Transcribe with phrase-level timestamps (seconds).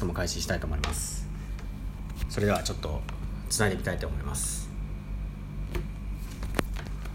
[0.00, 1.28] トも開始したいと思います。
[2.28, 3.00] それではちょっと
[3.48, 4.68] つないでいきたいと思います。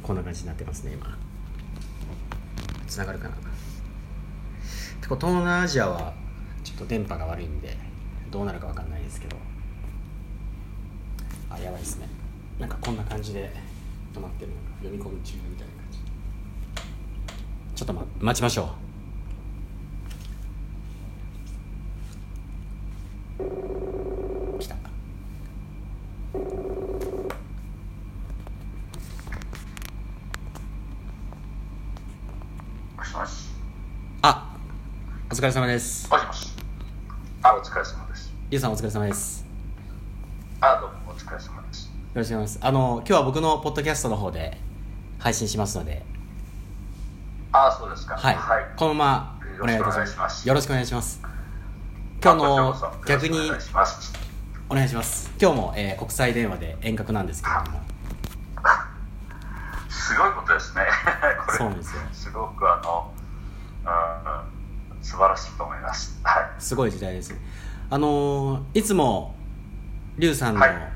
[0.02, 1.18] こんな感じになってますね今。
[2.88, 3.36] つながるかな。
[4.98, 6.14] 結構東南アジアは
[6.64, 7.78] ちょっと電波が悪いんで
[8.32, 9.38] どうなるか分かんないですけど。
[11.50, 12.08] あやばいですね。
[12.60, 13.52] なんかこんな感じで
[14.14, 14.52] 止まってる。
[14.52, 16.00] のが読み込み中みたいな感じ。
[17.76, 18.85] ちょっと、ま、待ちましょう。
[24.60, 24.76] 来た
[32.98, 33.50] もしもし。
[34.22, 34.56] あ
[35.30, 36.48] お疲れ様ですもしもし。
[37.44, 38.34] あ、お疲れ様です。
[38.50, 39.46] ゆうさんお疲れ様です
[40.62, 41.86] あ、どうもお疲れ様です。
[41.88, 44.58] よろしくお願いしますあの今日は僕のポッドキャストの方で
[45.20, 46.04] 配信しますので
[47.52, 48.16] あ、そうですか。
[48.18, 48.66] はい、はい。
[48.76, 51.35] このままお願いいたしますよろしくお願いします
[52.26, 52.76] 今日の
[53.06, 55.32] 逆にお願いします。
[55.40, 57.82] 今日も、えー国際電話で遠隔なんですけれども
[59.88, 60.86] すごいことですね。
[61.46, 63.14] これそうなんですよすごくあの、
[64.90, 66.20] うん、素晴らしいと思います。
[66.24, 66.46] はい。
[66.58, 67.36] すごい時代です
[67.92, 69.36] あのーいつも
[70.18, 70.92] リュウさんの、はい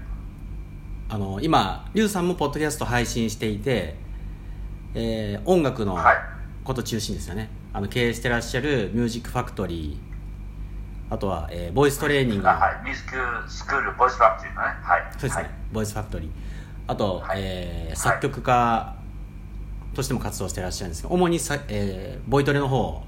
[1.10, 4.00] あの今リュウさんもポッドキャスト配信していて、
[4.96, 6.18] えー音楽のはい
[6.64, 10.09] こと中心ですよねあの経営してらっしゃるミュージックファクトリー
[11.10, 12.46] あとは、えーボイストレーニング。
[12.46, 12.86] はい。
[12.86, 14.68] ミュージックスクールボイスファクトリーのね。
[14.84, 15.08] はい。
[15.14, 15.52] そうですね、はい。
[15.72, 16.30] ボイスファクトリー。
[16.88, 17.42] あと、はい。
[17.42, 17.96] えーはい。
[17.96, 18.96] 作曲家
[19.96, 23.04] としても活動してらっしゃるんですけど主にさ、えーボイトレの方を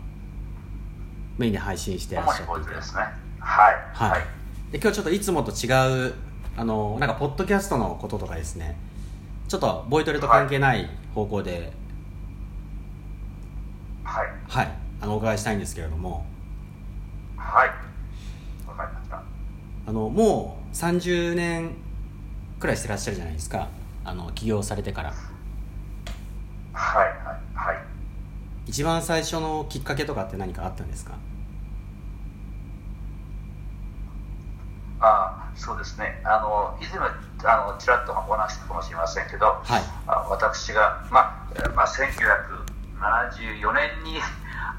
[1.38, 2.72] メインで配信してらっ主にしゃっていて。
[2.72, 3.02] ボイスですね。
[3.40, 3.76] はい。
[3.94, 4.22] はい、
[4.72, 6.14] で今日ちょっといつもと違う
[6.58, 8.78] あのなんかポッドキャストのこととかですね。
[9.48, 11.72] ちょっとボイトレと関係ない方向で。
[14.04, 14.28] はい。
[14.48, 14.72] はい、
[15.02, 16.26] あのお伺いしたいんですけれども
[17.38, 17.70] はい。
[18.68, 19.24] わかりました。
[19.92, 21.76] あのもう30年
[22.62, 23.68] くらいしてらっしゃるじゃないですか
[24.06, 25.14] あの起業されてから
[26.72, 27.08] はい。
[27.08, 27.18] はい。
[27.54, 27.78] はい。
[28.68, 31.12] 一番最初のきっかけとかって何かあったんですか？
[35.02, 37.14] あそうですね、あの以前は
[37.44, 44.22] あのちらっとお話したかもしれませんけど、はいあ私が、まあえーまあ、1974年に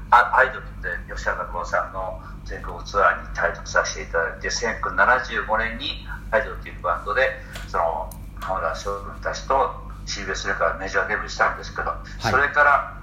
[0.09, 7.29] あアイドルで吉田拓郎さんの全国ツアーに帯同させていただいて、1975年にアイドルというバンドで、
[7.67, 8.09] その
[8.39, 12.31] 浜田翔君たちと CBS レからメジャーデビューしたんですけど、い。
[12.31, 12.97] それから、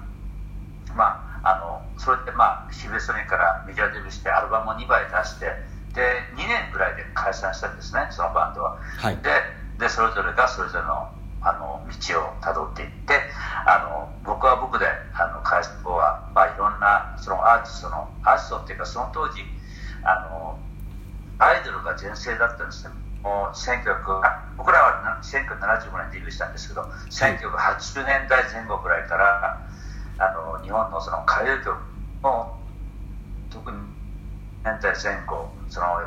[0.95, 5.45] まあ、あのそれで、まあ、CBS レからメジャーデビューしてアルバムを2枚出して
[5.93, 9.17] で2年ぐらいで解散したんですねそのバンドは、はい。
[9.17, 9.29] で
[9.79, 11.09] でそれぞれがそれぞれの
[11.43, 13.17] あの道をたどっていって
[13.65, 19.41] あの僕は僕であの解散後は、まあ、いろんなそのアーティストのアーティストっていうかその当時
[20.03, 20.59] あの
[21.39, 22.93] アイドルが全盛だったんですね。
[23.23, 29.61] もう1900あ僕らはな1975年デビューしたんですけど、1980年代前後ぐらいから
[30.17, 31.77] あの日本のその歌謡曲
[32.23, 32.59] も
[33.51, 33.77] 特に
[34.63, 36.01] 年代前後その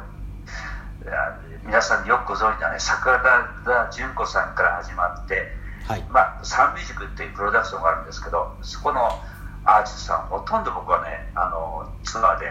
[1.65, 3.19] 皆さんよくご存知のね桜
[3.65, 5.53] 田淳子さんから始まって、
[5.87, 6.03] はい。
[6.11, 9.21] まあ、サンミュージックっていうプロダクションがあるんですけどそこの
[9.65, 12.47] アーティストさんほとんど僕はねあのツアーで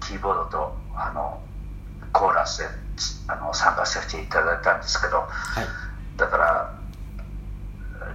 [0.00, 1.40] キーボードとあの
[2.12, 2.68] コーラスで
[3.28, 5.26] あの参加させていただいたんですけどは
[5.62, 5.66] い。
[6.16, 6.74] だから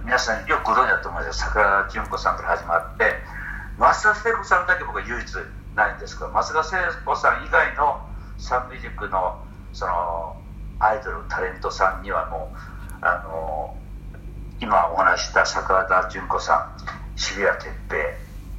[0.04, 1.48] 皆さんよくご存知だと思うんですよ。
[1.48, 3.14] 桜田淳子さんから始まって
[3.78, 5.26] 松田聖子さんだけ僕は唯一
[5.74, 8.00] ないんですけど松田聖子さん以外の
[8.38, 9.42] サンミュージックの
[9.72, 10.36] その
[10.78, 13.76] アイドルタレントさんにはもうあの
[14.60, 16.68] 今お話しした桜田淳子さ
[17.09, 18.00] ん渋谷哲平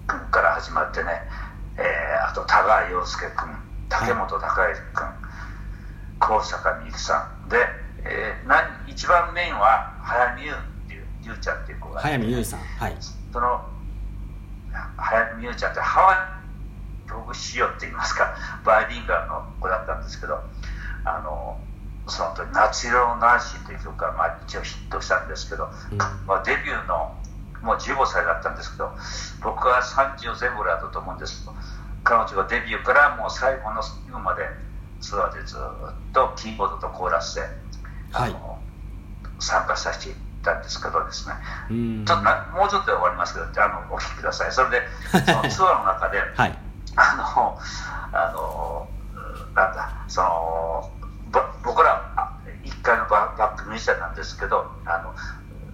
[0.06, 1.10] 君から始まってね、
[1.78, 3.50] えーあと田川陽介君
[3.90, 5.08] 竹本孝之君、
[6.20, 7.50] 高坂みゆきさん。
[7.50, 7.58] で、
[8.06, 12.02] えーなん一番メインは早見優っていう優ちゃんっていう子が。
[12.02, 12.96] 早見優さんはい。
[13.34, 13.66] その
[14.96, 20.40] 早見優ちゃんってハワイ教具しようって言いますかバイリンガルの子だったんですけど
[21.04, 21.60] あの
[22.08, 25.98] その時「夏色のナンシー」という曲が、まあ、一応ヒットしたんですけど、うん。
[26.28, 27.18] まあ、デビューの
[27.62, 28.92] もう15歳だったんですけど
[29.44, 31.56] 僕は30前後だったと思うんですけど
[32.04, 34.44] 彼女がデビューからもう最後の最後まで
[35.00, 35.60] ツアーでずっ
[36.14, 37.42] とキーボードとコーラスで
[38.14, 38.60] あの、
[39.40, 41.36] 参加させていたんですけどですね。
[41.70, 42.06] うん。
[42.06, 44.52] ちょっとなもうちょっとで終わりますけど、あのお聞きください。
[44.52, 46.58] それで、 そのツアーの中で、はい。
[46.96, 47.60] あの、
[48.12, 48.88] あの、
[49.56, 50.92] なんだ、その、
[51.32, 52.32] ぼ僕ら、あ
[52.64, 55.14] 一回のババックミュージシャンなんですけど、あの、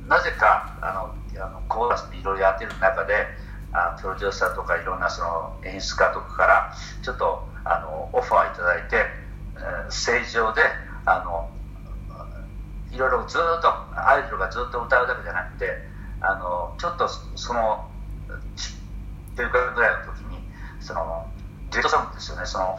[0.07, 3.27] なぜか、あの、あのコーラスでいろいろやってる中で、
[3.73, 9.05] あプロデューサーとかいろんなその演出家とかから、ちょっと、あのオファーいただいて、
[9.57, 10.61] えー、ステージ上で
[11.05, 11.49] あの
[12.91, 15.65] いろいろずっとアイドルがずっと歌うだけじゃなくて
[16.21, 17.89] あのちょっとその
[19.35, 20.39] 中学ぐらいの時に
[20.79, 21.27] その
[21.71, 22.45] デュエットソングですよね。
[22.45, 22.77] その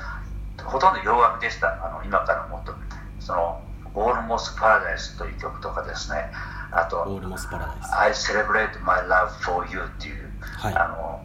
[0.65, 1.69] ほとんど洋楽でした。
[1.85, 2.75] あの今からもっと。
[3.21, 3.61] その
[3.95, 6.33] 「オールモスパラダイス」という曲とかですね。
[6.71, 7.95] あと「オールモスパラダイス。
[7.95, 11.25] I celebrate my love for you」っていう、はい、あの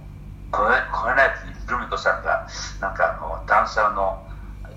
[0.51, 1.23] これこれね
[1.67, 2.47] ルミ子さんが
[2.79, 4.25] なんかあのダンサーの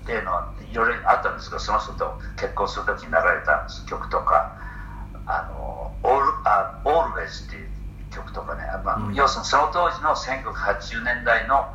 [0.07, 0.31] 例の
[0.71, 4.53] いろいろあったんですけどその人と結婚する時に流れた曲とか
[5.25, 7.69] あの「オールあ Always」っていう
[8.11, 11.73] 曲とかね、まあ、うん、要するにその当時の1980年代の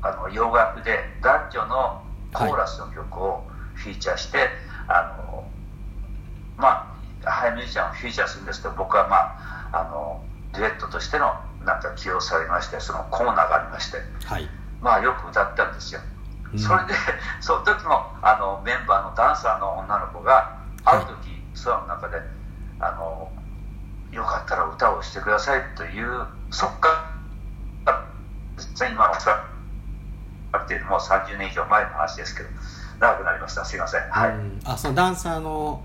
[0.00, 2.02] あの洋楽で男女の
[2.32, 3.44] コーラスの曲を
[3.74, 4.48] フィーチャーして、はい、
[7.58, 9.34] ミュージシャンをフィーチャーするんですけど僕はま
[9.74, 10.22] ああの
[10.54, 11.34] デュエットとしての
[11.66, 14.48] なんか起用されましてそのコーナーがありまして、はい、
[14.80, 16.00] まあよく歌ったんですよ、
[16.52, 16.94] うん、それで
[17.40, 22.22] その時もあのメンバーのダンサーの女の子がある時、ツアーの中で
[22.80, 23.30] あの
[24.12, 26.88] よかったら歌をしてくださいというそっか
[27.84, 28.08] ら
[28.88, 32.48] 今のある程度もう30年以上前の話ですけど
[33.00, 33.64] 長くなりました。
[33.64, 34.32] すいません、はい、
[34.64, 35.82] あそのダンサーの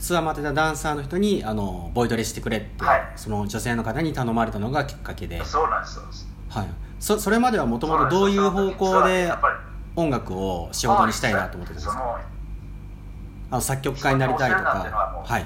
[0.00, 5.44] ツアー待ってたダンサーの人にあのボイトレしてくれって、はい、その女性の方に頼まれたのがきっかけで。
[5.44, 6.00] そうなんです
[6.48, 6.66] はい、
[6.98, 9.32] そそれまではもともとどういう方向で
[9.94, 12.20] 音楽を仕事にしたいなと思ってたんですか？
[13.50, 15.22] あの作曲家になりたいとか。
[15.24, 15.44] はい、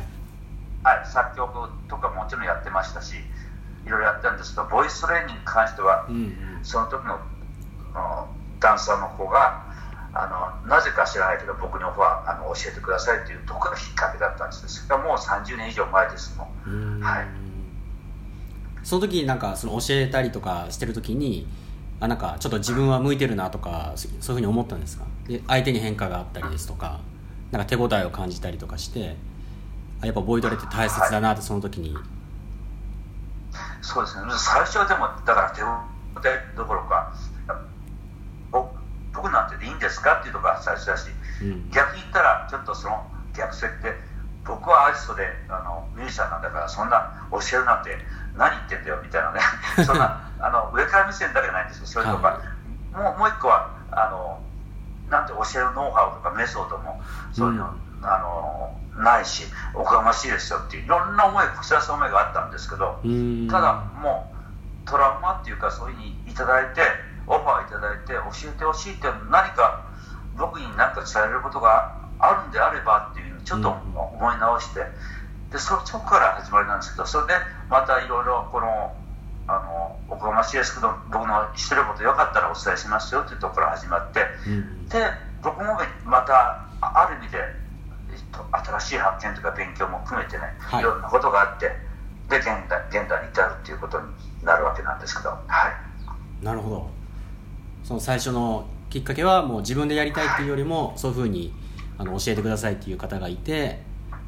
[0.83, 3.17] はい、作曲とかもちろんやってましたし
[3.85, 7.19] いろいろやったんですけどボイストレーニングに関しては、うんうん、その時の
[8.61, 9.63] ダンサーの子が
[10.15, 14.69] あのなぜか知らないけど僕にオファーあの教えてくださいというところがきっかけだったんです。
[14.69, 17.01] それがもう30年以上前ですもん。
[17.01, 17.27] はい。
[18.85, 21.47] その時になんかその教えたりとかしてる時に
[22.01, 25.05] あなんかちょっと自分は向いてるなとかそういうふうに思ったんですか？
[25.27, 27.01] で相手に変化があったりですとか
[27.51, 29.17] なんか手応えを感じたりとかして
[30.03, 32.05] あやっぱボイトレって大切だなってその時に、はい、
[33.81, 34.27] そうですね。
[34.37, 35.69] 最初はでもだから手応
[36.27, 37.15] えどころか
[39.25, 41.09] 僕なんてでいいんですかっていうところが最初だし、
[41.41, 43.97] うん、逆に言ったらちょっとその逆説って
[44.45, 47.97] 僕はアーティストであのミュージシャンなんだからそんな教えるなんて
[48.37, 49.41] 何言ってんだよみたいなね
[49.81, 51.87] そんなあの上から目線だけじゃないんですよ。
[51.87, 54.45] それとか、はい、もうもう一個はあの
[55.09, 57.01] なんて教えるノウハウとかメソッドも
[57.33, 63.01] そういうの、うん、あのないしおこがましいですよっていういろんな思い複雑な思いがあったんですけど
[63.49, 64.31] ただも
[64.85, 66.83] うトラウマっていうかそういうふうにいただいて
[67.27, 69.87] オファーいただいて教えてほしいって何か
[70.37, 74.81] 僕に何か伝えることがあるんであればっていうちょっと思い直して、
[75.53, 77.35] でそそこから始まりなんですけどそれで
[77.71, 78.95] またいろいろこの
[79.47, 85.05] あのおこがましいですけど僕のしてることよかったらお伝えしますよっていうところから始まって、うん、で
[85.43, 87.39] 僕もまたある意味で
[88.53, 91.67] 新しい発見とか勉強も含めてね、はい、いろんなことがあって
[92.31, 94.07] で現代現代に至るっていうことに
[94.43, 96.45] なるわけなんですけどはい。
[96.45, 96.91] なるほど
[97.85, 101.53] その最初のきっかけはもう自分でやりたいっていうよりもそういうふうに
[101.99, 103.81] あの教えてくださいっていう方がいて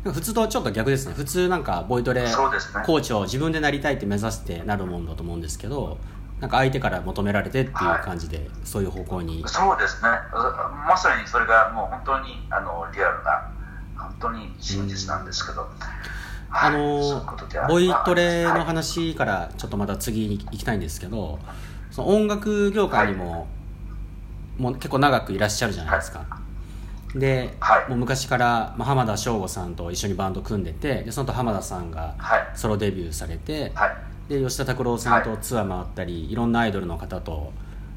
[0.05, 1.14] 普通とちょっと逆ですね。
[1.14, 5.99] 普通なんかボイトレ、コーチを自分でなりたいって目指してなるもんだと思うんですけど
[6.41, 9.43] なんか相手から求められてっていう感じで、はい、そういう方向に。
[9.47, 10.11] そうですね。
[10.87, 13.50] まさにそれがもう本当にあのリアルな
[13.97, 15.66] 本当に真実なんですけど、
[16.50, 17.25] あの
[17.69, 21.38] ボイトレの話からちょっとまた次に行きたいんですけど、
[21.90, 23.47] その音楽業界にも,、
[24.58, 26.25] もう結構長くいらっしゃるじゃないですか、
[27.14, 27.54] で、
[27.88, 32.14] もう昔から、まあ、浜田省吾さんと一緒にバンド組んでてでその後浜田さんが
[32.54, 33.72] ソロデビューされて、
[34.28, 37.52] で吉田拓郎さんとツアー回ったり、い、ろんなアイドルの方と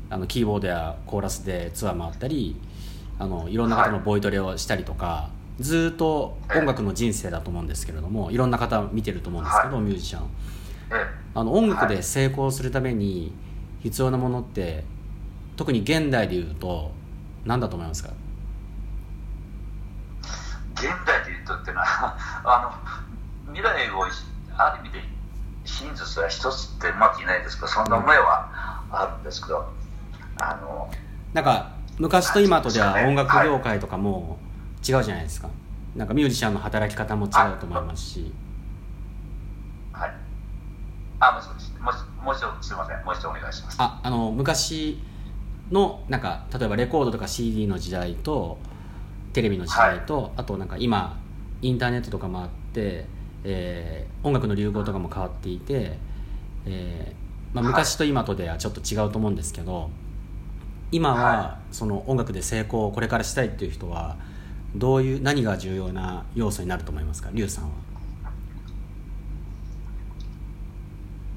[0.09, 2.55] あのキーボードやコーラスでツアー回ったり
[3.17, 10.23] あのいろんな方のボイトレをしたりとか、ずっと音楽の人生だと思うんですけれどもいろんな方見てると思うんですけど、ミュージシャン。
[11.35, 13.31] あの音楽で成功するために、
[13.81, 14.83] 必要なものって
[15.59, 16.89] 特に現代でいうと
[17.43, 18.11] 何だと思いますか？
[20.73, 22.81] 現代でいうとっていうのは あ
[23.45, 24.05] の未来を
[24.55, 25.03] ある意味で
[25.65, 28.49] 真実は一つってうまくいないですけどそんな思いは
[28.89, 30.89] あるんですけど、うん、あの
[31.33, 34.39] なんか昔と今とでは音楽業界とかも
[34.77, 35.53] 違うじゃないですか、は
[35.93, 38.33] い、なんかミュージシャンの働き方も違うと思いますし。
[39.91, 40.13] はい。
[41.19, 43.03] あもしもしもしもう一度すみません。
[43.03, 43.75] もう一度お願いします。
[43.77, 45.03] ああの昔
[45.71, 48.57] のなんか例えばレコードとか CD の時代と
[49.33, 51.19] テレビの時代と、はい、あとなんか今
[51.61, 53.05] インターネットとかもあって、
[53.43, 55.97] えー、音楽の流行とかも変わっていて、
[56.65, 59.89] えーまあ、昔と今とではちょっと違うと思うんですけど、
[60.91, 64.17] 今はその音楽で成功をこれからしたいっていう人は
[64.75, 67.29] どういう何が重要な要素になると思いますか？
[67.33, 67.71] リュウさんは。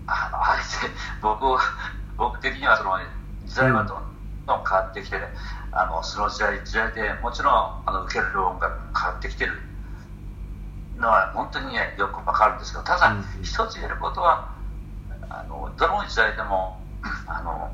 [0.07, 1.45] あのあれで僕
[2.19, 2.99] 僕的にはその
[3.47, 4.12] 時代はどん
[4.47, 5.27] どん変わってきて、ね、
[5.73, 7.55] あのその時代時代でもちろん
[7.87, 9.53] あの受ける音楽も変わってきてる。
[11.03, 14.55] のは本当にねよくわかるんですけどただ、一つ言えることは
[15.29, 16.79] あのどの時代でも
[17.27, 17.73] あの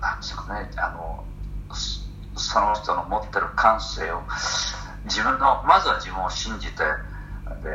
[0.00, 1.24] なんですかねあの
[2.36, 4.22] その人の持ってる感性を
[5.04, 6.84] 自分のまずは自分を信じて
[7.62, 7.70] で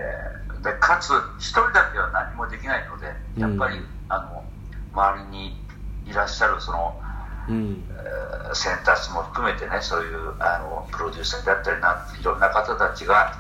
[0.63, 3.07] でかつ一人だけは何もできないので
[3.37, 4.43] やっぱり、うん、あの
[4.93, 5.57] 周りに
[6.07, 6.99] いらっしゃるその、
[7.49, 7.83] うん。
[9.11, 13.33] も含めてねそういうあのプロデューサーだったりないろんな方たちが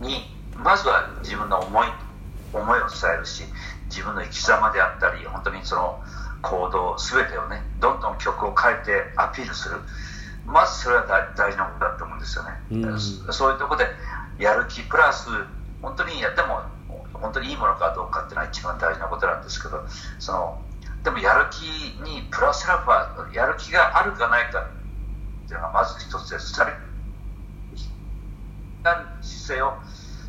[0.00, 0.24] に
[0.56, 1.86] まずは自分の思い
[2.52, 3.44] 思いを伝えるし
[3.86, 6.02] 自分の生き様であったり本当にその
[6.42, 9.76] 行動全てをねどんどん曲を変えてアピールする。
[10.46, 13.86] まずそれは大事なことだと思うんですよね、うん、そういうところで
[14.38, 15.28] やる気プラス
[15.82, 16.62] 本当にやっても
[17.14, 19.84] 本当にいいものかどうかっていうのは一番大事なことなんですけど
[20.18, 20.62] その
[21.06, 21.62] でもやる気
[22.02, 26.52] にプラスアルファやる気があるかないかっていうのがまず一つです。
[26.52, 26.74] 姿
[29.22, 29.78] 勢を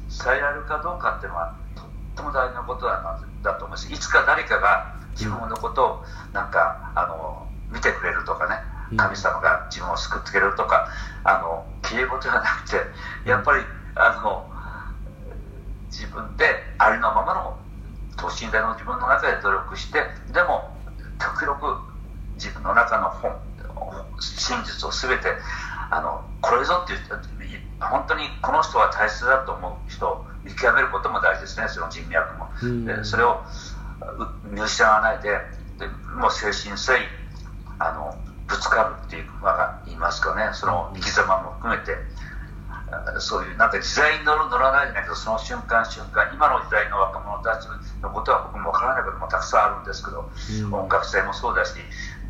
[0.06, 3.92] 伝えられるかどうかっていうのはとっても大事なことだだと思います。
[3.92, 8.62] いつか誰かが自分のことをなんかあの見てくれるとかね
[8.96, 10.90] 神様が自分を救ってくれるとか
[11.24, 12.78] あのきれい事じゃなくて
[13.28, 13.64] やっぱり
[13.96, 14.46] あの
[15.90, 16.46] 自分で
[16.78, 17.58] ありのままの
[18.16, 20.70] 等身大の自分の中で努力してでも
[21.20, 21.78] 極力
[22.36, 23.32] 自分の中の本
[24.20, 25.30] 真実を全て
[25.90, 27.00] あのこれぞっていう
[27.80, 33.42] 本当にこの人は大切だと思う人を見極めることも大事ですねその人脈も、うん、でそれを
[34.50, 35.30] 見失わないで
[35.80, 37.02] でもう誠心誠意
[37.80, 38.18] あの
[38.48, 41.96] ぶつかるっていうのが言いますかねその生き様も含めて。
[43.20, 50.30] そういうなんか時代に乗る乗らないじゃないけどその瞬間瞬間今の時代の若者たちのことは僕も分からないこともたくさんあるんですけど、
[50.66, 51.74] うん、音楽性もそうだし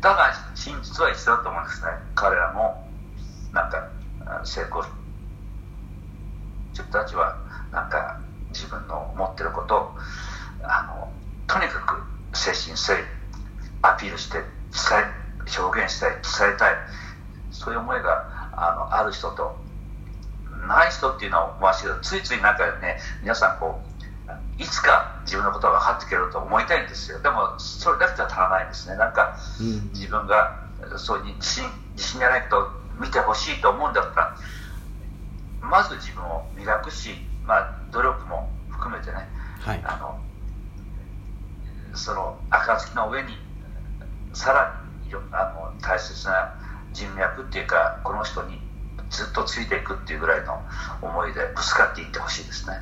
[0.00, 1.90] だが真実は一緒だと思うんですね。
[2.14, 2.88] 彼らも
[3.52, 3.88] なんか
[4.44, 4.84] 成功
[6.72, 7.36] 人たちは
[7.72, 8.20] なんか
[8.50, 9.90] 自分の持ってることを
[10.62, 11.12] あの
[11.46, 11.80] とにか
[12.32, 12.94] く精神性
[13.82, 14.44] アピールして伝
[15.00, 16.74] え表現したい伝えたい。
[17.50, 19.56] そういう思いがあのある人と
[20.66, 23.87] ない人っていうのは思わしいけどついついなんかね皆さんこう
[24.58, 27.20] いつか自分のことが分かってくれると思いたいんですよ。
[27.20, 28.96] でもそれだけじゃ足らないんですね。
[28.96, 29.36] なんか
[29.94, 34.36] 自分がそういう自信自信じゃないけど見てほしいと思うんだったら
[35.60, 37.10] まず自分を磨くし、
[37.46, 39.28] まあ、努力も含めてね、
[39.60, 40.18] はい、あの
[41.94, 43.36] その暁の上に
[44.32, 46.54] さらにあの大切な
[46.92, 48.60] 人脈っていうかこの人に
[49.10, 50.62] ずっとついていくっていうぐらいの
[51.02, 52.74] 思いでぶつかっていってほしいですね。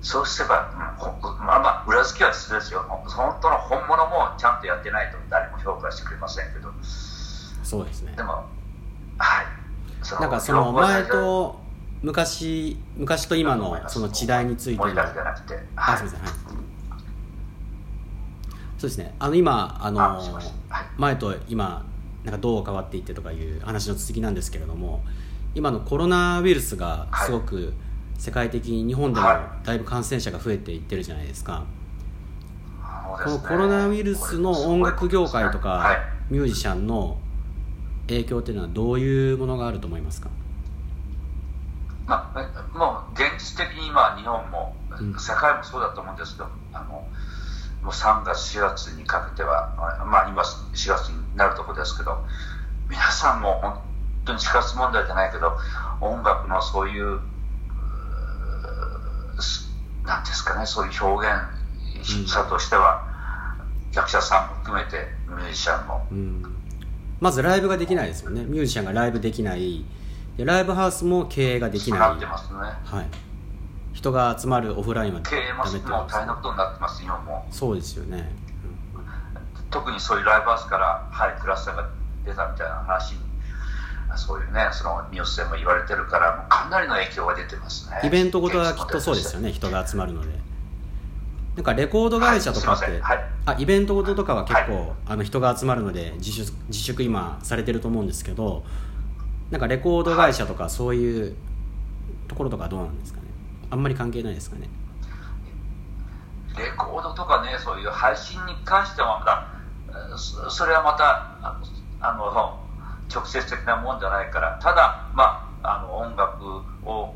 [0.00, 2.80] そうすれば、うん、まあまあ裏付けは必要ですよ。
[2.88, 6.70] 本当の本物もちゃんとやってないと誰も評価してくれませんけど。
[7.62, 8.14] そうですね。
[8.16, 8.44] でも
[9.18, 10.20] はい。
[10.20, 11.58] なんかその前と
[12.02, 14.86] 昔昔と今のその時代についての。
[14.86, 16.30] あすみませんはい。
[18.78, 19.14] そうですね。
[19.18, 20.22] あの今あの
[20.96, 21.84] 前と今
[22.24, 25.02] なんかどう変わっていってとかいう話の続きなんですけれども
[25.54, 27.72] 今のコロナウイルスがすごく
[28.18, 29.26] 世界的に日本でも
[29.64, 31.64] だいぶ感染者が増えていってるじゃないですか、
[32.82, 35.98] はい、このコロナウイルスの音楽業界とか
[36.28, 37.16] ミュージシャンの
[38.08, 40.28] 影響っていうのはどういうものがあると思いますか？
[42.06, 44.74] まあ、もう現実的に今日本も
[45.18, 47.06] 世界もそうだと思うんですけど、あのも
[47.84, 49.74] う3月4月にかけては
[50.10, 52.24] まあ今4月になるところですけど
[52.88, 53.80] 皆さんも本
[54.24, 55.56] 当に死活問題じゃないけど
[56.00, 57.20] 音楽のそういう
[60.04, 60.66] なんですかね。
[60.66, 63.04] そういう表現者としては、
[63.90, 66.42] うん、役者さんも含めてミュージシャンも、うん、
[67.20, 68.44] まずライブができないですよね。
[68.44, 69.84] ミュージシャンがライブできない。
[70.36, 72.00] でライブハウスも経営ができない。
[72.00, 72.58] なってますね。
[72.58, 73.28] はい。
[73.98, 77.44] 人が集まるオフラインは経営ももう大変なことになってます今も。
[77.50, 78.30] そうですよね、
[78.94, 79.02] うん、
[79.70, 81.88] 特にそういうライブハウスからはいクラスターが
[82.24, 83.16] 出たみたいな話
[84.18, 88.00] そういうねそのニュースでも言われてるからもうかなりの影響が出てますね。
[88.04, 90.28] イベントごとはきっとそうですよね人が集まるので。
[91.56, 93.00] なんかレコード会社とかって、はい。
[93.00, 98.64] はい、あイベントごととかは結構、はい、あの人が集まるので自粛自粛今されてると思うんですけど
[99.50, 101.34] なんかレコード会社とかそういう
[102.28, 103.26] ところとかどうなんですかね？
[103.70, 104.68] あんまり関係ないですかね？
[106.56, 109.48] レコードとかねそういう配信に関してはまた
[110.50, 111.36] それはまた
[112.00, 112.60] あの
[113.12, 116.44] 直接的なもんじゃないからただ、まあ、あの音楽
[116.84, 117.14] を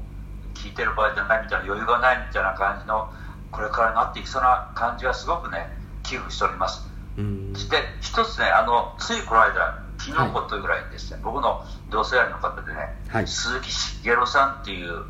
[0.55, 3.13] 聴いてる場合じゃないみたいな余裕がないみたいな感じの
[3.51, 5.69] これからなっていきそうな感じがすごくね
[6.05, 6.89] 危惧しております。
[7.53, 15.05] そして一つねあのついこの間昨日ことぐらいにですね、はい、僕の同世代の方でね、はい、鈴木茂さんっていう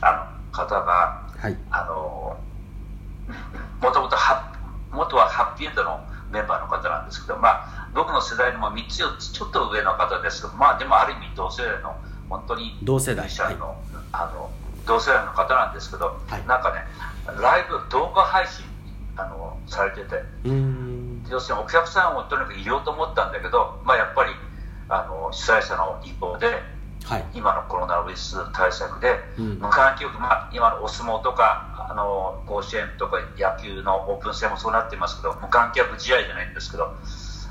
[0.00, 2.38] あの方が、はい、あの
[3.82, 4.16] もともと
[4.92, 6.00] 元はハッピーエンドの
[6.32, 11.96] メンバーの方なんですけど、まあ、僕の世代の3つ4つちょっと上の方ですけど、まあ、でもある意味同世代の
[12.28, 13.28] 本当に同世代。
[13.56, 13.76] の,、
[14.12, 14.50] あの
[14.86, 16.80] 同世代の方なんですけど、はい、なんかね
[17.40, 18.64] ライブ動画配信
[19.16, 20.22] あのされてて。
[21.30, 24.32] 要するにお客さんをとにかく入れようと思ったんだけど、まあ、やっぱり
[24.88, 26.46] あの主催者の意向で、
[27.04, 36.94] はい、今のコロナウイルス対策で、うん、無観客、まあ、今のお相撲とかあの甲子園とか野球のオープン戦もそうなってますけど無観客試合じゃないんですけど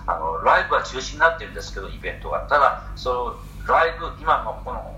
[0.07, 2.39] あのライブは中止になってるんですけどイベントが。
[2.47, 3.35] ただその
[3.67, 4.97] ライブ今のこの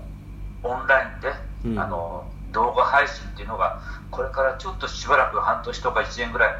[0.62, 1.32] オンラインで、
[1.64, 6.54] うん、あの動画配信っていうのがこれからちょっとしばらく半年とか1年ぐらい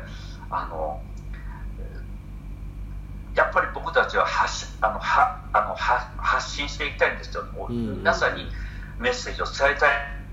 [0.50, 1.00] あの
[3.37, 8.47] やっぱり僕たちは発あのはあのは発信していきたいんですよ、うん、皆さんに
[8.99, 9.87] メッセージを伝えた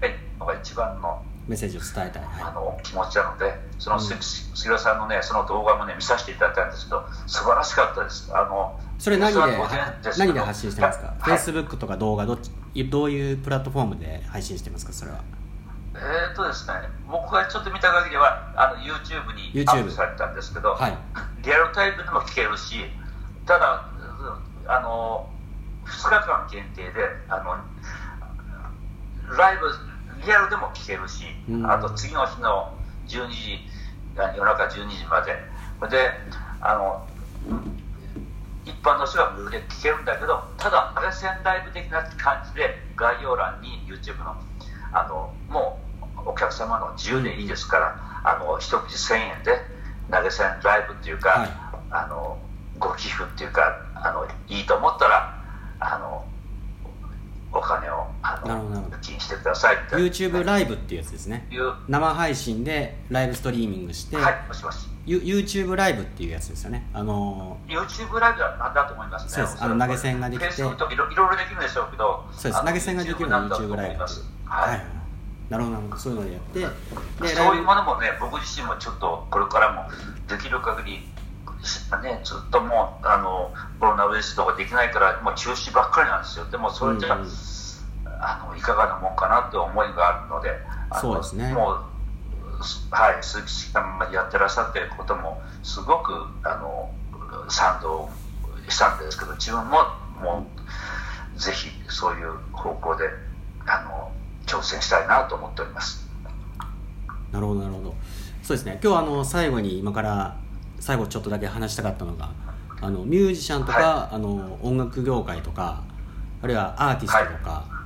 [0.07, 4.19] いのが一番のメッセージを伝えたい、はい、あの気持ちなのでその杉
[4.69, 8.29] 浦さんのねその動画もね見させていただいたんですけど素晴らしかったです。
[8.35, 9.39] あのそれ何で
[10.17, 12.51] 何で発信してますか、フェイスブックとか動画どっち
[12.89, 14.91] どういうプラットフォームで配信してますか？
[14.91, 15.19] それは。
[15.95, 16.73] えーとですね、
[17.09, 20.97] 僕がちょっと見た限りはあの YouTube にアップされたんですけど、はい、
[21.43, 22.75] リアルタイムでも聞けるし
[23.47, 23.89] ただ
[24.67, 25.27] あの
[25.85, 26.91] 2日間限定で
[27.29, 27.57] あの
[29.37, 29.67] ライブ
[30.25, 32.73] リアルでも聞けるし、うん、あと次の日の
[33.07, 33.59] 12時
[34.15, 35.57] 夜中12時まで。
[35.89, 36.09] で
[36.59, 37.07] あの
[38.65, 44.35] 一般の人は無料で聞けるんだけどただあれ線ライブ的な感じで概要欄に YouTube の
[44.91, 45.79] あのも
[46.25, 49.59] うお客様の自由でいいですから、あの一口1000円で
[50.11, 51.49] 投げ銭ライブっていうか、はい、
[51.91, 52.37] あの
[52.79, 55.41] ご寄付っていうかあのいいと思ったら
[55.79, 56.25] あの
[57.53, 57.96] お金を
[58.43, 61.47] あの金してください YouTube ライブっていうやつですね。
[61.87, 64.87] 生配信でライブストリーミングしてはいもしもし。
[65.05, 66.89] YouTube ライブっていうやつですよね。
[66.93, 69.29] あの YouTube ライブはなんだと思いますね？
[69.31, 69.63] そうです。
[69.63, 70.61] あの投げ銭ができて。
[70.61, 72.65] いろいろできるでしょうけどそうです。
[72.65, 74.07] 投げ銭ができるのは YouTube ライブは
[74.67, 74.85] い、はい。
[75.49, 75.97] なるほどなるほど。
[75.97, 76.59] そういうのでやって。
[77.23, 79.89] でそういうものもね僕自身もちょっとこれからも
[80.27, 81.07] できる限り
[82.03, 86.45] ね、ずっともうあのコロナウイルスとかできないからもう中止ばっかりなんですよ。
[86.45, 87.25] でもそれじゃ、うん、
[88.19, 90.49] あのいかがなもんかなって思いがあるので
[90.99, 91.53] そうですね。
[91.53, 91.83] もう
[92.91, 96.89] はい鈴木さんがやってらっしゃってることもすごくあの
[97.49, 98.09] 賛同
[98.67, 99.77] したんですけど自分も
[100.21, 100.47] も
[101.35, 103.09] うぜひそういう方向で
[103.67, 104.11] あの
[104.45, 106.07] 挑戦したいなと思っております。
[107.31, 107.95] なるほどなるほど。
[108.41, 108.79] そうですね。
[108.81, 110.37] 今日あの最後に今から
[110.79, 112.31] 最後ちょっとだけ話したかったのが
[112.81, 115.83] あのミュージシャンとか、はい、あの音楽業界とか
[116.41, 117.76] あるいはアーティストとか、はい、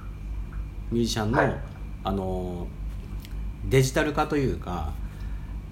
[0.91, 1.57] ミュージシャンのはい、
[2.03, 2.67] あの
[3.69, 4.93] デジタル化というか、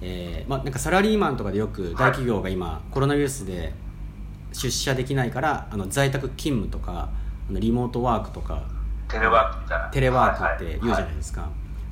[0.02, 3.74] えーまあ、なんかサラリーマンとかでよく大企業が今、コロナウイルスで
[4.54, 7.10] 出社できないからあの在宅勤務とか
[7.50, 8.64] あのリモートワークとか
[9.08, 9.90] テレワークみたいな。
[9.90, 11.50] テレワークって言うじゃないですか、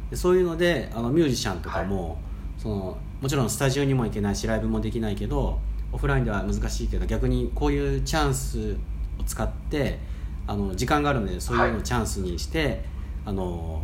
[0.09, 2.19] でそういうのであのミュージシャンとかも、
[2.57, 5.59] そのもちろんスタジオにも行けないしライブもできないけど
[5.91, 8.77] オフラインでは難しいけど逆にこういうチャンス
[9.19, 9.99] を使って
[10.45, 12.79] あの時間があるのでそういうのをチャンスにして、はい、
[13.27, 13.81] あの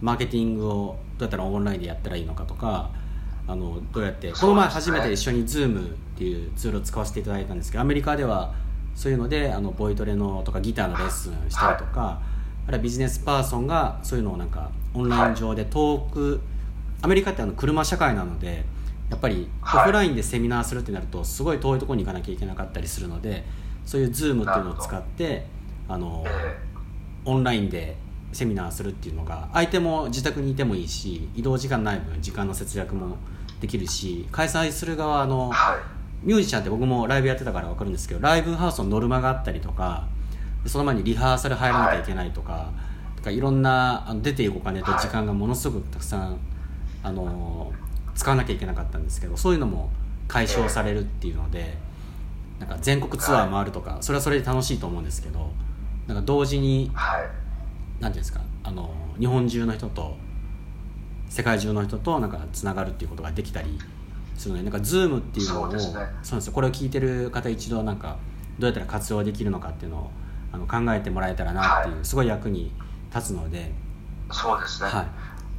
[0.00, 2.90] マーケティングをどうやったらオンラインでやったらいいのかとか
[3.46, 8.54] あのどうやって、この前初めて一緒に Zoom っていうツールを使わせていただいたんですけどアメリカでは
[8.94, 16.40] そういうのであのボイトレのとかギターのレッスンしたりとか、はい、あるいはビジネスパーソンがそういうのをなんかオンライン上で遠く、はい
[17.00, 18.64] アメリカってあの車社会なので
[19.10, 23.44] やっぱりオフラインでセミナーするってなるとすごい遠いところに行かなきゃいけなかったりするので
[23.86, 25.46] そういう Zoom っていうのを使って
[25.88, 26.24] あの
[27.24, 27.96] オンラインで
[28.32, 33.16] セミナーするっていうのが相手も自宅にいてもいいし移動時間ない分時間の節約も
[33.60, 35.50] できるし開催する側の、
[36.22, 40.06] ミュージシャンって僕もライブやってたから分かるんですけどライブハウスのノルマがあったりとか
[40.66, 42.72] その前にリハーサル入らなきゃいけないとか,、
[43.16, 46.38] とかいろんなあの出ていくお金と時間がものすごくたくさん
[47.02, 47.72] あの
[48.14, 49.90] 使わなきゃいけなかったんですけどそういうのも
[50.26, 51.78] 解消されるっていうので
[52.58, 55.52] なんか全国ツアー回るとかそれはそれで楽しいと思うんですけど
[56.08, 56.90] なんか同時に
[58.00, 58.40] 何、て言うんですか？
[58.64, 60.16] あの日本中の人と
[61.28, 63.78] 世界中の人となんかつながるっていうことができたり
[64.36, 68.16] するのでなんか Zoom っていうのをそう、ね,、なんですよこれを聞いてる方一度なんか
[68.58, 70.10] どうやったら活用できるのかっていうのを
[70.52, 72.72] あの考えてもらえたらなっていう、はい、すごい役に
[73.14, 73.72] 立つので。
[74.30, 75.06] そうですね、はい、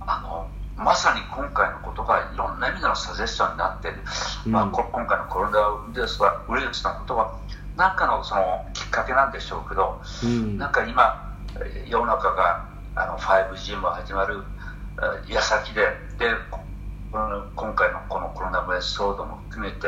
[0.02, 0.48] あの
[0.84, 3.98] まさに今回のことがいろんな意味でのサジェッションになっている、
[4.46, 7.38] うん、まあ、今回のコロナウイルスはウイルスのことは
[7.76, 11.29] 何かのそのきっかけなんでしょうけど、うん、なんか今
[11.88, 14.44] 世の中があの 5G も始まる
[15.28, 15.82] 矢先で
[16.18, 16.28] で
[17.12, 19.88] 今回のこのコロナウイルス騒動も含めて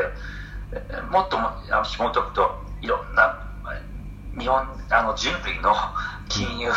[1.11, 1.49] もっとも
[1.83, 2.49] 紐解くと
[2.81, 3.47] いろんな
[4.39, 5.75] 日本あの人類の
[6.29, 6.71] 金融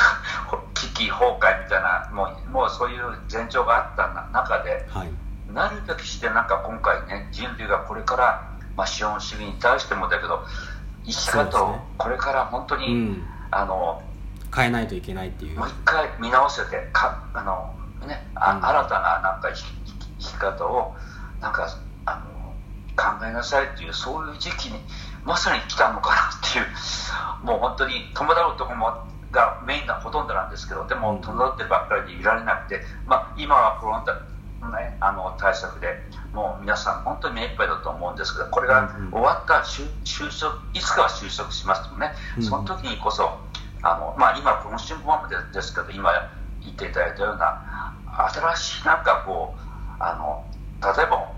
[0.75, 5.09] 危機崩壊みたいなもうもうそういう前兆があった中で、はい、
[5.53, 10.44] なるべくしてなんか今回ね人類がこれから、まあ、資本主義に対してもだけど
[11.05, 14.03] 生き方をこれから本当に、ねうん、あの
[14.55, 15.59] 変えないといけないっていう。
[15.59, 17.75] もう一回見直せてかあの、
[18.07, 19.64] ね、あ、うん、新たななんか生
[20.19, 20.95] き方を
[21.40, 21.69] なんか
[22.07, 22.55] あの
[22.97, 24.79] 考えなさいっていうそういう時期に
[25.25, 34.03] まさに来たのかなっていうもう本当に戸惑うところもがメインがほとんどなんですけどでも戸惑ってばっかりでいられなくて、まあ、今はコロ
[34.62, 35.88] ナ、ね、あの対策で
[36.33, 42.12] もう皆さん本当に目いっぱいだと思うんですけどこれが終わった就職いつかは就職しますとね。
[42.40, 43.38] その時にこそ
[43.85, 46.11] あの、まあ、今この瞬間までですけど今
[46.62, 47.94] 言っていただいたような
[48.33, 49.61] 新しいなんかこう
[50.03, 50.44] あの
[50.81, 51.35] 例えば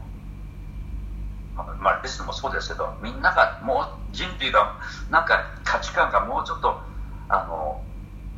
[1.80, 4.78] まあ、レスもそうですけどみんながもう人類が
[5.10, 6.80] なんか価値観がもうちょっと
[7.28, 7.80] あの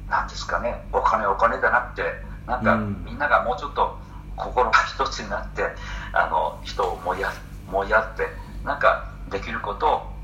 [0.09, 2.03] なんですかねお金お金じゃなくて
[2.47, 3.99] なんか、みんながもうちょっと
[4.37, 5.65] 心が一つになって
[6.13, 7.33] あの人を思いや
[7.69, 8.27] 思いやって
[8.65, 10.18] なんかできることを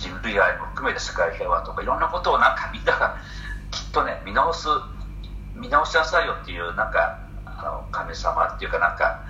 [0.00, 3.16] 人類愛も含めて世界平和とかいろんなことをなんかみんなが
[3.70, 4.66] きっとね見直す
[5.54, 9.24] 見直しなさいよっていうなんかあの神様っていうかなんか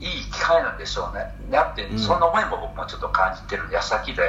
[0.00, 1.30] いい機会なんでしょうね。
[1.48, 4.22] だって、そんな思いも僕もちょっと感じてる矢先で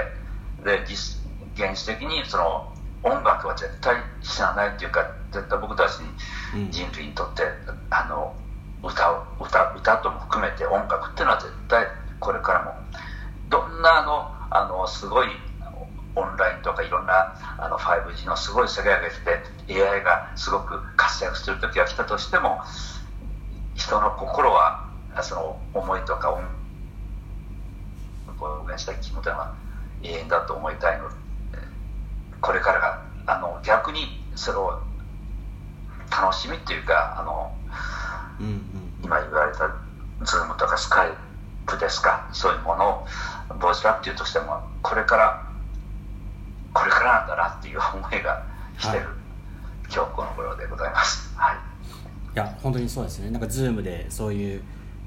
[0.63, 1.17] で実
[1.55, 5.97] 現実的にその音楽は絶対死なないっていうか絶対僕たち
[6.55, 7.43] に人類にとって、
[7.89, 8.35] あの
[8.83, 11.87] 歌を歌歌とも含めて音楽っていうのは絶対
[12.19, 12.71] これからも
[13.49, 15.27] どんなあのあのすごい
[16.15, 19.19] オンラインとかいろんなあの 5G のすごい世界が来
[19.67, 22.61] て AI がすごく活躍する時が来たとしても
[23.75, 24.87] 人の心は
[25.21, 26.43] その思いとか音
[28.39, 29.55] 表現したい気持ちは
[30.03, 31.09] 永遠だと思いたいの。
[31.09, 31.15] で
[32.41, 34.81] これからがあの逆にそれを
[36.11, 37.55] 楽しみっていうかあの、
[38.39, 38.61] うんうん、
[39.03, 39.75] 今言われた
[40.21, 43.07] Zoom とか Skype ですかそういうものを
[43.59, 45.52] ボイスラップいうとしてもこれから
[46.73, 48.43] これからなんだなっていう思いが
[48.77, 49.15] してる、はい、
[49.93, 51.33] 今日この頃でございます。
[51.37, 51.59] はい、い
[52.33, 53.29] や本当にそうですね。
[53.29, 54.61] なんか Zoom でそういう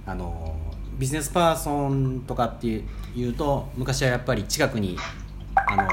[0.06, 0.56] あの
[0.98, 4.96] ビジネスパーソンとかっていうと昔はやっぱり近くに
[5.54, 5.88] あの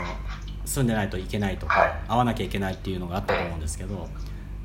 [0.65, 4.07] 住んでないといけないとか、はい、会わなきゃいけないっていうのがあったと思うんですけど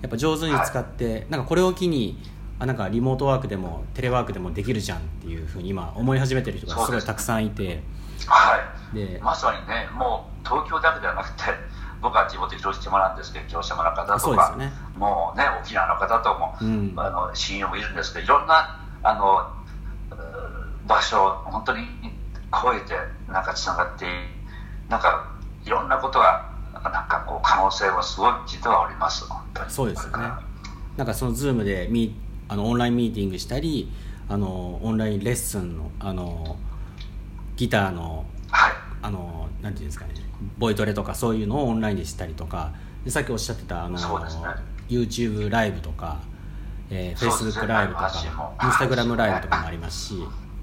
[0.01, 2.19] やっぱ上手に使って、はい、なんかこれを機に
[2.61, 7.83] あなんかリモートワークでもテレワークでもできるじゃんっていうふうに今思い始めてる人がすごいたくさんいて
[8.27, 11.45] はいでまさにねもう東京だけではなくて
[12.01, 19.49] 僕は地元広島なんですけど広島の方とか、ね、もうね沖縄の方とも、うん、あの親友もいるんですけどいろんなあの
[20.87, 21.87] 場所を本当に
[22.53, 22.95] 超えて
[23.31, 24.07] なんかつながって
[24.89, 25.27] なんか
[25.65, 29.27] いろんなことがなんかこう可能性はすごい実はあります
[29.69, 30.29] そうですよね。
[30.97, 32.17] なんかそのズームでミ
[32.49, 33.93] あのオンラインミーティングしたり
[34.29, 36.57] あのオンラインレッスンのあの
[37.57, 38.27] ギターの、はい、
[39.03, 40.15] あのなんていうんですかね
[40.59, 42.73] ボイトレとかそういうのをオンラインでしたりとか
[43.05, 44.05] でさっきおっしゃってたあの、ね、
[44.89, 46.21] YouTube ライブとか
[46.91, 48.09] えー、Facebook ライブとか、
[48.59, 50.15] Instagram ライブとかもありますし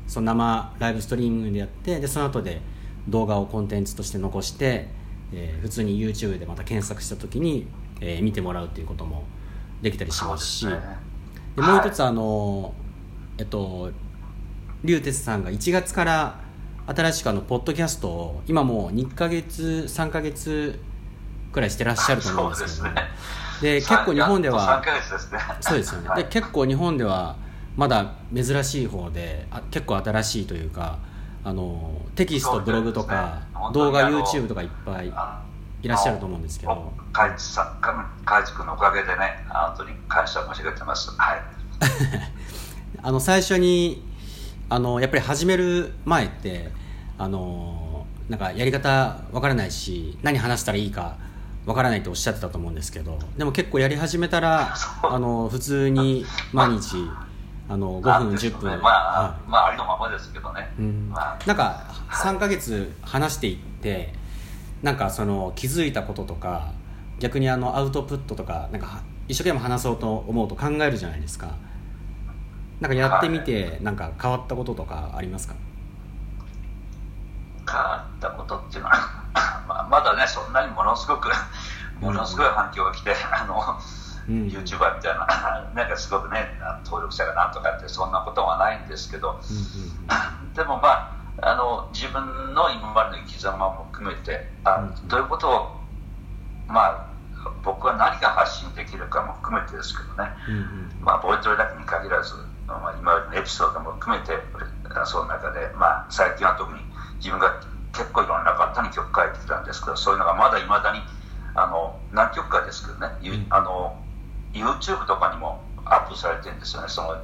[0.07, 2.61] その生ライブストリーミングでやってでその後で
[3.07, 4.87] 動画をコンテンツとして残して、
[5.33, 7.67] えー、普通に YouTube でまた検索した時に、
[8.01, 9.23] えー、見てもらうということも
[9.81, 12.73] できたりしますしでもう一つあの
[13.37, 13.91] えっと
[14.83, 16.39] 龍哲さんが1月から
[16.87, 20.79] 新しくあのポッドキャストを今もう2か月3か月
[21.51, 23.01] くらいしてらっしゃると思うんですけど、ね、
[23.61, 24.83] で 結構日本では
[25.61, 27.35] そうですよね、で結構日本では
[27.75, 30.97] まだ珍しい方であ結構新しいというか
[31.43, 35.13] あのテキストブログとか、動画 YouTube とかいっぱい
[35.83, 36.91] いらっしゃると思うんですけど。
[37.13, 37.77] 海地さん
[38.25, 41.11] 海地君のおかげでね本当に感謝申し上げてます。
[41.17, 41.41] はい。
[43.03, 44.03] あの最初に
[44.69, 46.69] あのやっぱり始める前って
[47.17, 51.17] あのなんかやり方わからないし何話したらいいか
[51.65, 54.73] わからないとおっしゃってたと思うんですけどでも結構やり始めたら
[55.03, 57.09] あの普通に毎日
[57.67, 61.09] あの5分、10分、まあ、はい、まあありのままですけどね、うん。
[61.09, 64.13] まあ、なんか3か月話していって
[64.83, 66.73] なんかその気づいたこととか
[67.19, 71.55] 逆にあのアウトプットとかなんか一生懸命話そうと思うと考えるじゃないですか
[72.85, 75.55] なんかやってみてなんか変わったこととかありますか？
[77.67, 78.95] 変わったことっていうのは
[79.67, 81.29] まあまだねそんなにものすごく
[81.99, 83.55] ものすごい反響が来てあの、
[84.29, 85.25] うん、YouTuber みたいな
[85.73, 89.41] なんかすごくね登録者がなんとかってそんなことはないんですけど、うんうん
[90.43, 95.81] うん、 でもまああの自分の今までの生き様も含めてあ、うん、どういうことを
[96.67, 97.05] まあ
[97.63, 102.33] 僕は何が発信できるかも含めてですけどね、うんうん、まあボイトレだけに限らず、
[102.67, 104.33] まあ、今までのエピソードも含めて
[105.05, 106.79] その中で、まあ、最近は特に
[107.17, 107.61] 自分が
[107.93, 110.99] 結構いろんな方に曲書いてきたんですけどそういうのがまだいまだに
[111.55, 113.97] あの何曲かですけどね、うん、あの
[114.53, 116.89] YouTube とかにもアップされてるんですよね。
[116.89, 117.15] その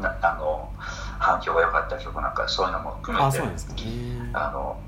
[0.00, 0.70] なあの
[1.18, 3.38] 反響が良かった曲なんかそういうのも含めて
[4.34, 4.78] あの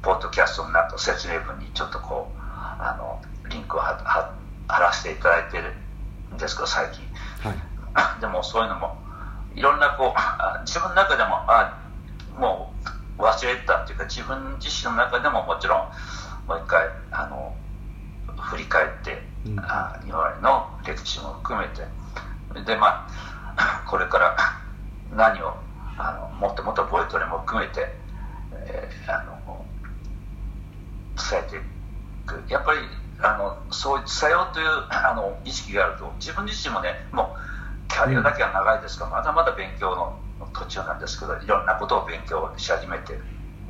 [0.00, 4.34] ポッドキャストの中説明文にちょっとこうあのリンクを貼
[4.68, 5.74] らせていただいてる
[6.34, 7.12] んですけど最近、はい、
[8.20, 8.96] でもそういうのも
[9.54, 11.78] いろんなこう自分の中でもあ
[12.38, 12.72] も
[13.18, 15.78] う忘れたっていうか自分自身の中でももちろん
[16.48, 17.54] もう一回あの
[18.36, 21.82] 振り返って、うん、あ今までの歴史も含めて。
[22.66, 23.08] でま
[23.56, 24.36] あ これから
[25.12, 25.56] 何を
[25.98, 27.96] あのもっともっとボイトレも含めて、
[28.52, 29.64] えー、あの
[31.16, 31.60] 伝えてい
[32.26, 32.44] く。
[32.48, 32.78] やっぱり
[33.20, 37.53] あのそう伝えようというあの意識があると自分自身もねもう
[37.94, 40.18] キャリアだけは長いですから、まだまだ勉強の
[40.52, 43.16] 途中なんですけどいろんなことを勉強し始めて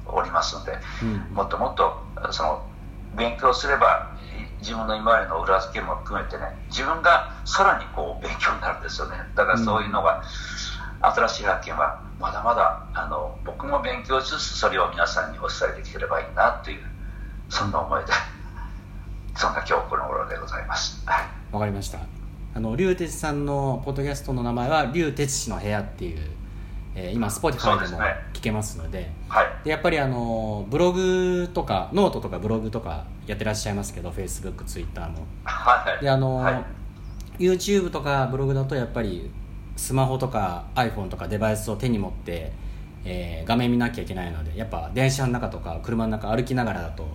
[0.07, 2.01] おりますので、うん、もっともっと
[2.33, 2.65] その
[3.17, 4.17] 勉強すれば
[4.61, 9.17] 自分の今までの裏付けも含めてね自分がさらにこう勉強になるんですよね。
[9.35, 10.23] だからそういうのが、
[11.03, 16.81] うん、新しい発見はまだまだあの僕も勉強しつつそれを皆さんにお伝えできればいいなという
[17.51, 18.13] そんな思いで
[19.37, 21.05] そんな今日この頃でございます。
[21.53, 22.24] わかりました
[22.55, 26.19] あの劉哲志さんのポッドキャストの名前は劉哲志の部屋っていう
[26.97, 28.01] えー、今 Spotify でも
[28.33, 36.65] 聞けますので、ねはい、でやっぱりあのブログとかノートとかブログとかやってらっしゃいますけど Facebook、Twitter も、はい、であの、はい、
[37.43, 39.31] YouTube とかブログだとやっぱり
[39.77, 42.53] スマホとか iPhone とかデバイスを手に持って、
[43.05, 47.09] えー、画面見なきゃいけないのでやっぱ電車の中とか車の中歩きながらだと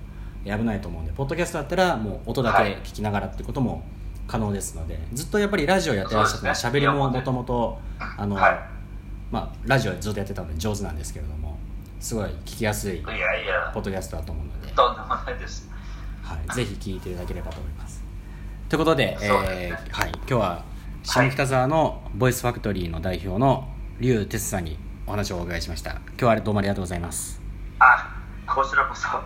[0.44, 3.84] 危ないと思うんでポッドキャストだったらもう音だけ聞きながらってことも
[4.30, 7.80] 可能ですので、ずっとやっぱりラジオやってらっしゃったしゃべりももともと
[8.16, 8.60] あの、はい。
[9.32, 11.58] まあ、ラジオずっとやってたので上手なんですけれども
[12.00, 14.72] すごい聞きやすいポッドキャストだと思うので。
[14.72, 15.70] とんでもないです、
[16.22, 18.04] はい、ぜひ聞いていただければと思います。
[18.70, 20.64] ということで、えーはい、今日は
[21.02, 23.68] 下北沢のボイスファクトリーの代表の
[24.00, 25.92] 劉哲さんにお話をお伺いしました。
[25.92, 27.42] 今日はどうもありがとうございます。
[27.80, 28.16] あ
[28.46, 29.08] こちらこそ。
[29.18, 29.24] あ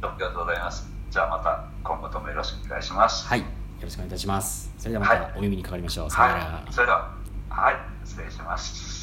[0.00, 0.90] がとうございます。
[1.10, 3.26] じゃあまた今後ともよろしくお願いします。
[3.26, 3.40] はい。
[3.40, 3.46] よ
[3.82, 4.72] ろしくお願いいたします。
[4.78, 7.14] それではまたお耳にかかりましょう、はい、さよなら、はい、それでは。
[7.50, 7.76] はい。
[8.06, 8.95] 失礼します